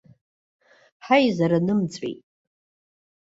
[1.05, 2.21] Ҳаизара нымҵәеит.